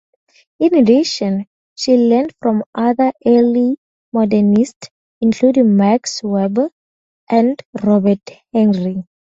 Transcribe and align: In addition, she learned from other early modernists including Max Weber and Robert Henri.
In 0.57 0.73
addition, 0.73 1.45
she 1.75 1.95
learned 1.95 2.33
from 2.41 2.63
other 2.73 3.13
early 3.23 3.77
modernists 4.11 4.89
including 5.19 5.77
Max 5.77 6.23
Weber 6.23 6.71
and 7.29 7.61
Robert 7.83 8.27
Henri. 8.51 9.05